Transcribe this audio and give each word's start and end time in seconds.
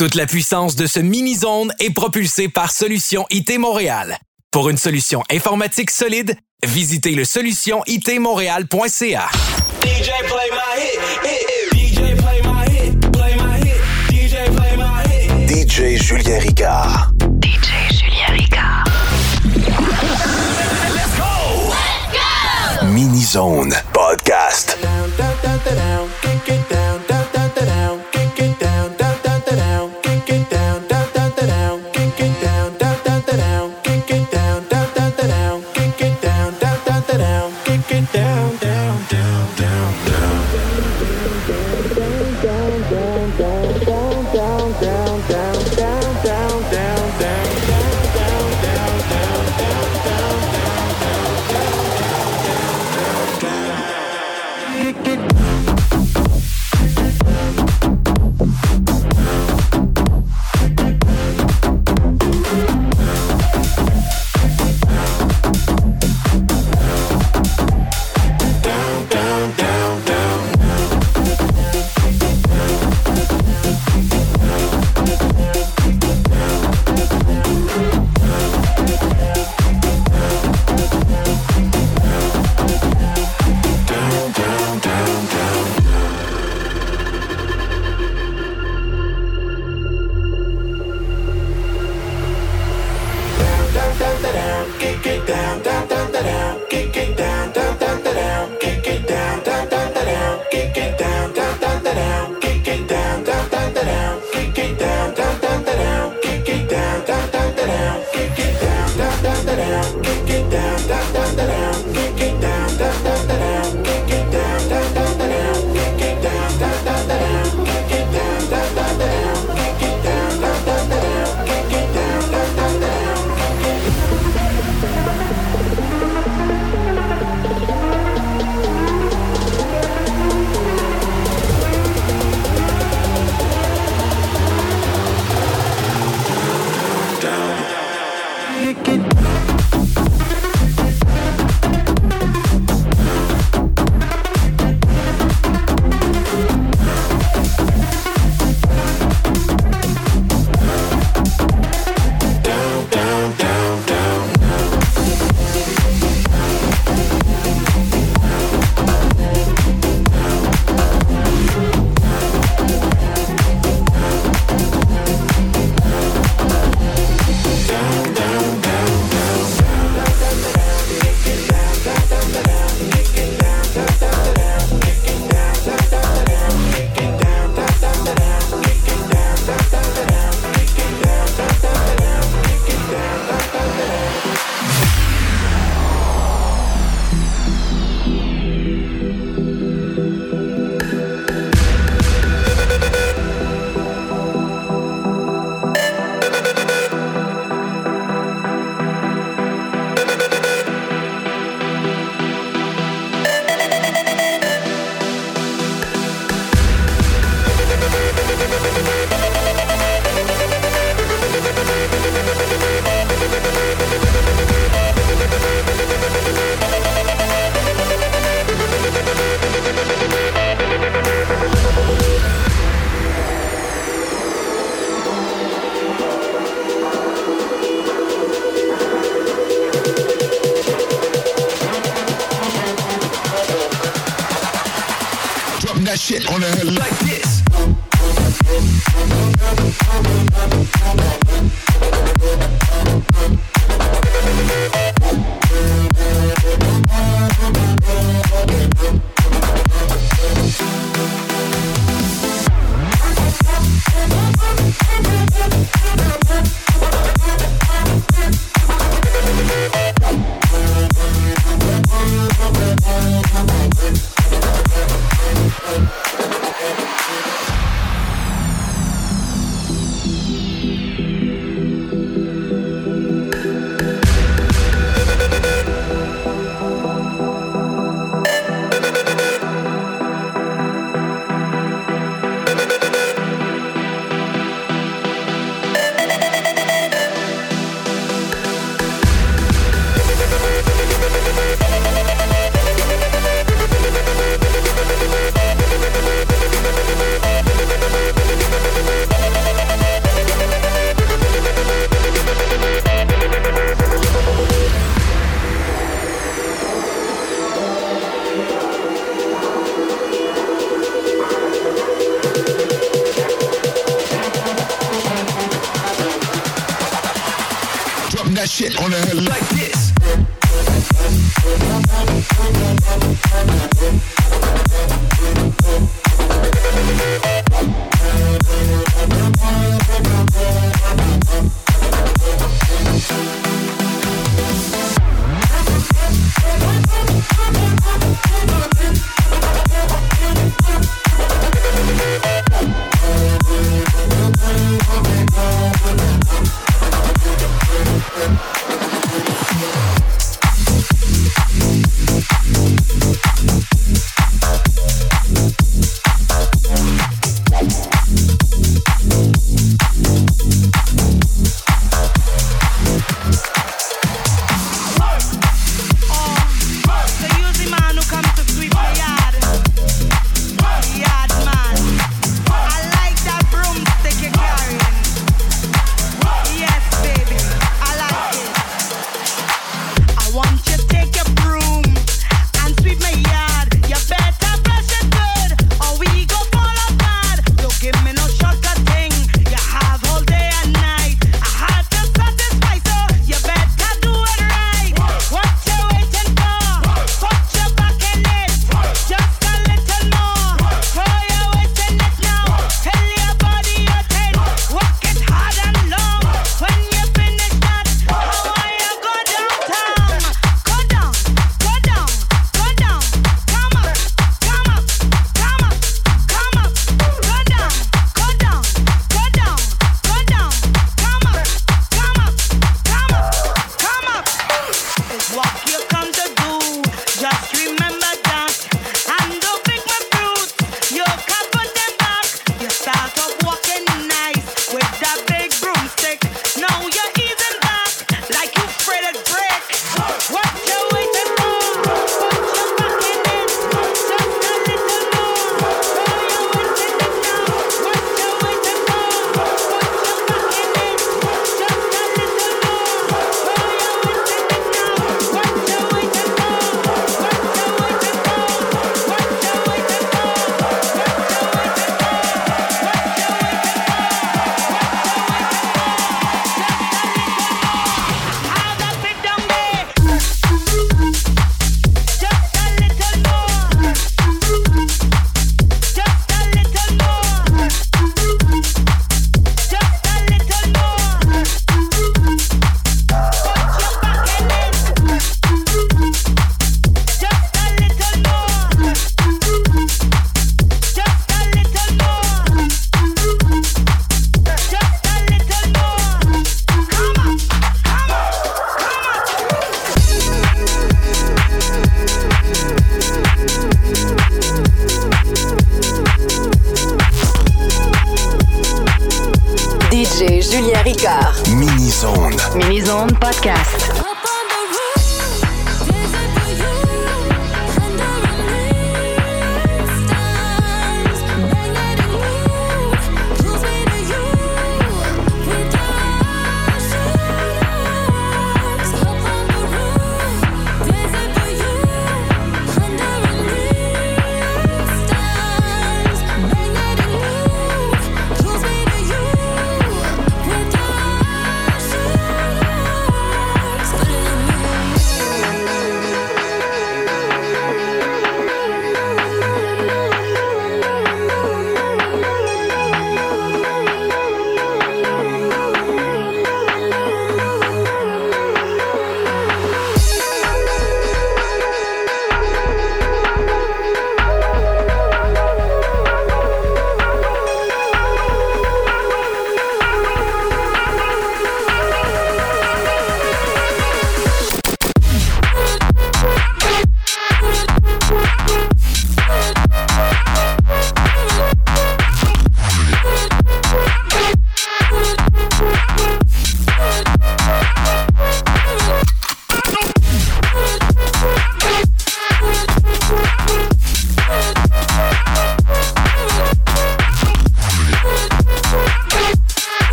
Toute 0.00 0.14
la 0.14 0.24
puissance 0.24 0.76
de 0.76 0.86
ce 0.86 0.98
mini-zone 0.98 1.74
est 1.78 1.90
propulsée 1.90 2.48
par 2.48 2.72
Solution 2.72 3.26
IT 3.28 3.58
Montréal. 3.58 4.16
Pour 4.50 4.70
une 4.70 4.78
solution 4.78 5.22
informatique 5.30 5.90
solide, 5.90 6.38
visitez 6.64 7.10
le 7.10 7.26
solutionitmontréal.ca. 7.26 9.28
DJ 9.82 10.08
play 10.26 10.50
my 10.52 10.80
hit, 10.80 10.98
hit, 11.22 11.46
hit. 11.70 11.92
DJ 11.92 12.16
play 12.16 12.40
my 12.42 12.64
hit, 12.72 12.98
play 13.12 13.36
my 13.36 13.58
hit. 13.60 13.76
DJ 14.08 14.46
play 14.56 14.74
my 14.78 15.02
hit. 15.06 15.46
DJ 15.46 15.98
Julien 16.02 16.38
Ricard. 16.38 17.12
DJ 17.42 17.92
Julien 17.92 18.32
Ricard. 18.32 18.86
Let's 20.94 21.14
go! 21.18 21.68
Let's 21.68 22.80
go! 22.80 22.86
Mini 22.86 23.22
Zone 23.22 23.74
Podcast. 23.92 24.69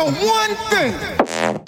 Know 0.00 0.10
one 0.12 0.54
thing. 0.70 1.59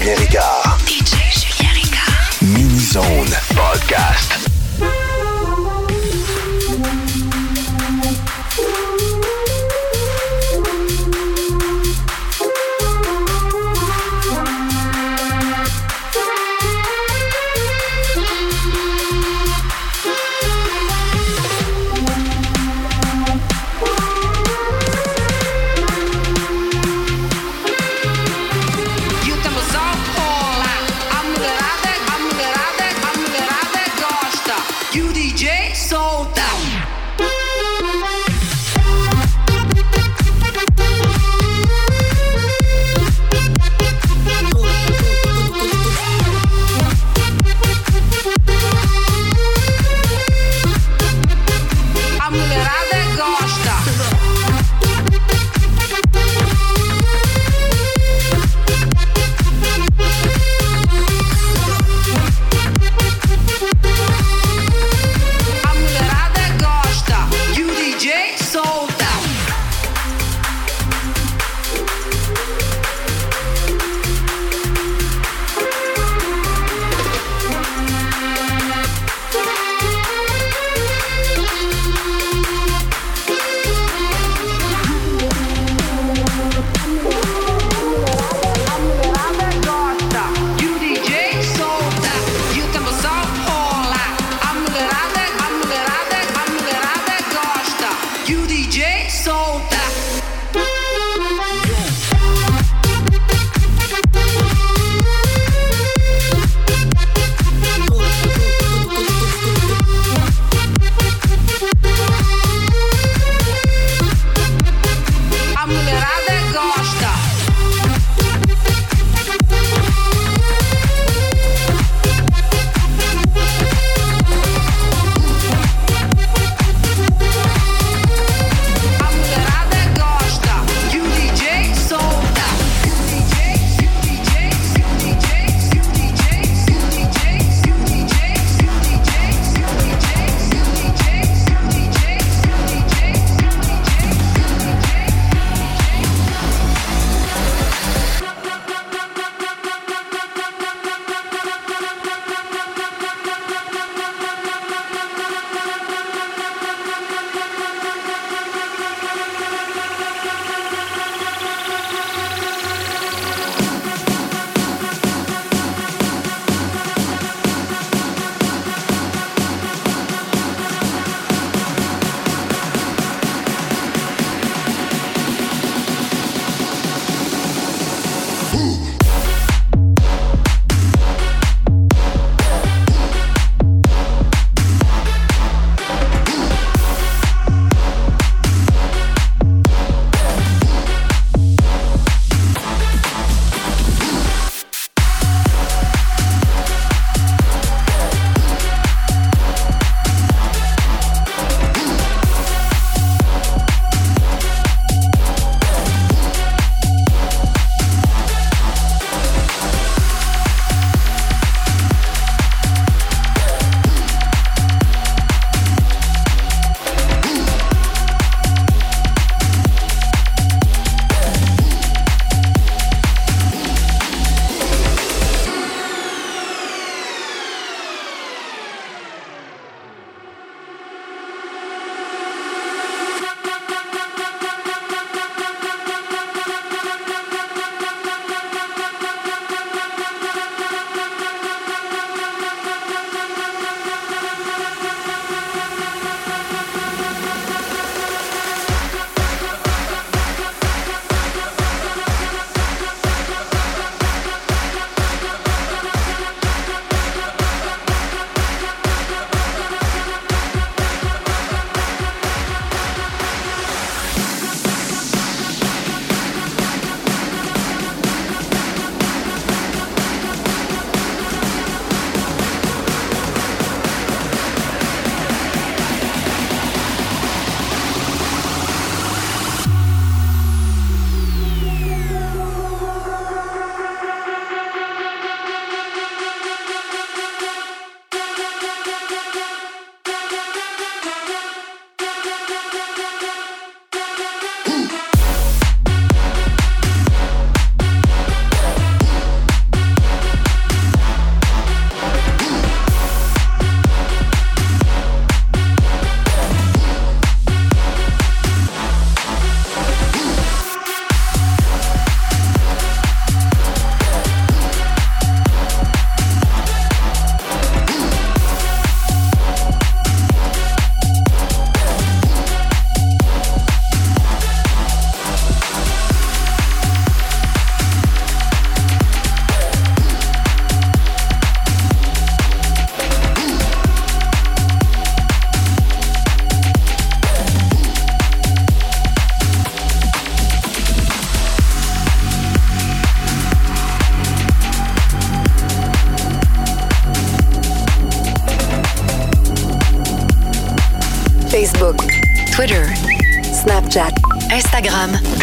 Federica 0.00 0.39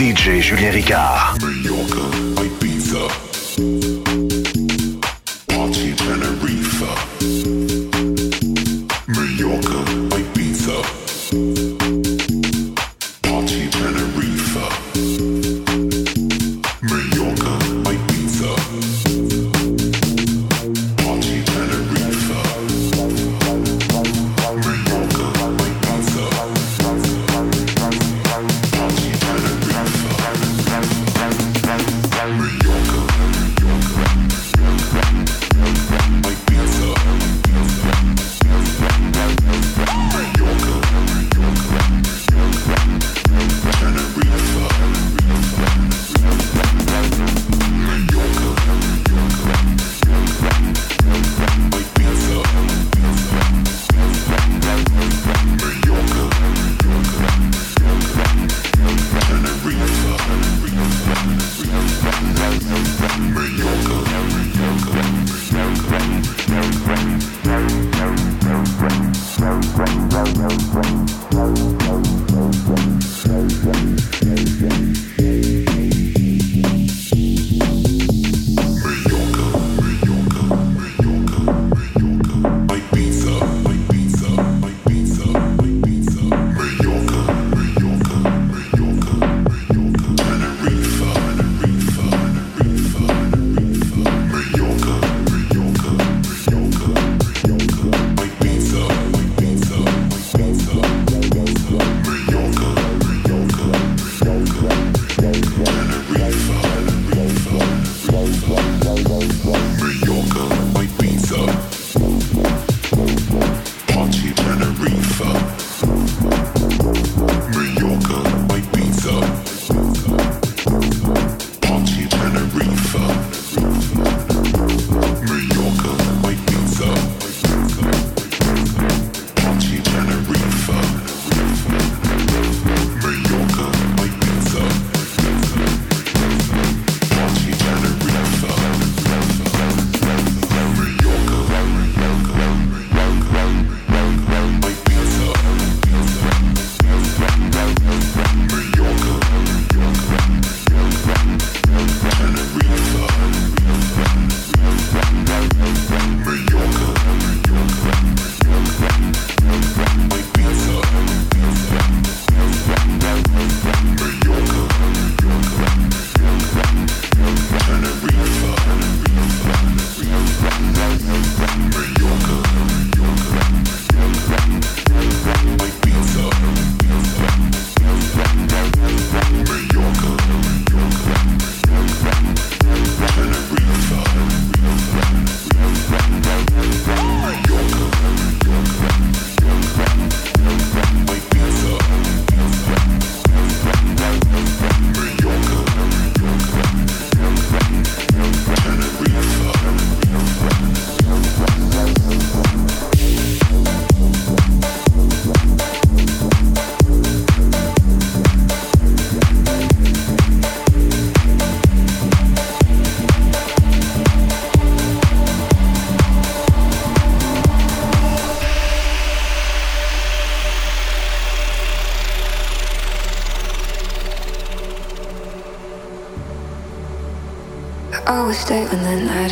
DJ 0.08 0.40
Julien 0.40 0.72
Ricard. 0.72 1.37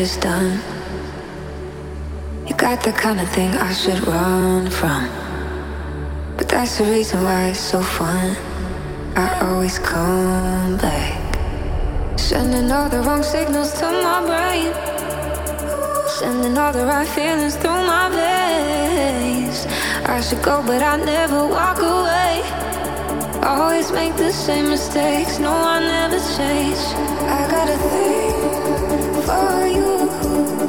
Is 0.06 0.18
done. 0.18 0.60
You 2.48 2.54
got 2.56 2.84
the 2.84 2.92
kind 2.92 3.20
of 3.20 3.28
thing 3.30 3.52
I 3.70 3.74
should 3.74 4.02
run 4.08 4.70
from. 4.70 5.02
But 6.38 6.48
that's 6.48 6.78
the 6.78 6.84
reason 6.84 7.24
why 7.24 7.40
it's 7.50 7.66
so 7.74 7.82
fun. 7.82 8.38
I 9.16 9.28
always 9.48 9.80
come 9.80 10.78
back. 10.78 11.14
Sending 12.20 12.72
all 12.72 12.88
the 12.88 13.02
wrong 13.06 13.24
signals 13.24 13.72
to 13.80 13.88
my 14.08 14.20
brain. 14.30 14.72
Sending 16.20 16.56
all 16.56 16.74
the 16.80 16.86
right 16.86 17.10
feelings 17.18 17.56
through 17.56 17.82
my 17.94 18.06
veins. 18.20 19.66
I 20.16 20.22
should 20.22 20.44
go, 20.44 20.62
but 20.70 20.82
I 20.84 20.96
never 21.14 21.42
walk 21.58 21.80
away. 21.96 22.34
Always 23.42 23.92
make 23.92 24.16
the 24.18 24.32
same 24.32 24.68
mistakes. 24.70 25.40
No, 25.40 25.54
I 25.76 25.80
never 25.80 26.20
change. 26.38 26.82
I 27.38 27.42
got 27.56 27.68
a 27.76 27.78
thing 27.90 28.36
for 29.28 29.68
you. 29.78 29.95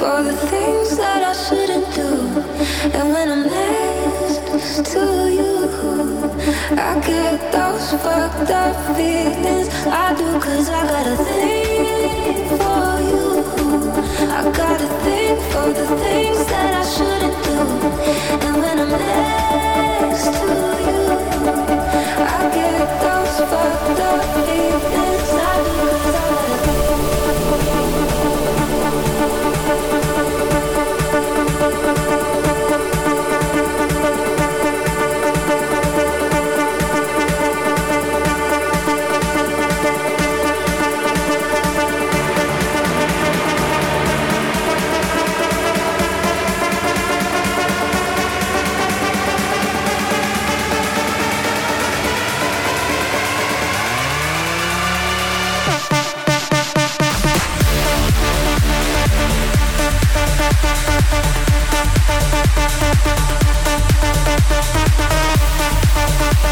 for 0.00 0.22
the 0.22 0.32
things 0.32 0.96
that 0.96 1.22
I 1.22 1.34
shouldn't 1.44 1.86
do. 1.94 2.08
And 2.96 3.12
when 3.12 3.28
I'm 3.34 3.44
next 3.44 4.92
to 4.92 5.04
you, 5.38 5.52
I 6.88 6.92
get 7.06 7.52
those 7.52 7.90
fucked 8.02 8.50
up 8.50 8.76
feelings. 8.96 9.68
I 9.84 10.14
do, 10.16 10.28
cause 10.40 10.70
I 10.70 10.82
got 10.92 11.06
a 11.06 11.16
thing 11.36 12.48
for 12.60 12.92
you. 13.10 13.26
I 14.38 14.40
got 14.60 14.80
a 14.80 14.90
thing 15.04 15.36
for 15.52 15.68
the 15.78 15.86
things 16.02 16.46
that 16.52 16.72
I 16.80 16.84
shouldn't 16.94 17.36
do. 17.44 17.58
And 18.46 18.56
when 18.62 18.76
I'm 18.84 18.92
next 19.04 20.24
to 20.24 20.92
you, 20.92 20.99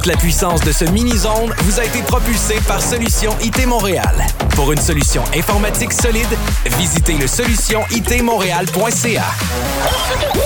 Toute 0.00 0.12
la 0.12 0.16
puissance 0.16 0.62
de 0.62 0.72
ce 0.72 0.86
mini-zone 0.86 1.52
vous 1.58 1.78
a 1.78 1.84
été 1.84 2.00
propulsée 2.00 2.58
par 2.66 2.80
Solution 2.80 3.36
IT 3.42 3.66
Montréal. 3.66 4.14
Pour 4.54 4.72
une 4.72 4.80
solution 4.80 5.22
informatique 5.36 5.92
solide, 5.92 6.38
visitez 6.78 7.18
le 7.18 7.26
solutionitmontréal.ca. 7.26 9.24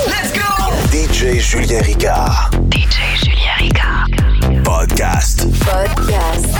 Let's 0.09 0.32
go! 0.32 0.40
DJ 0.90 1.38
Julien 1.38 1.82
Ricard. 1.82 2.50
DJ 2.72 2.98
Julien 3.22 3.55
Ricard. 3.61 4.09
Podcast. 4.64 5.46
Podcast. 5.61 6.53